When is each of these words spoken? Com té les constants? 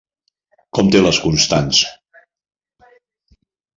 Com 0.77 0.87
té 0.95 1.01
les 1.03 1.19
constants? 1.25 1.83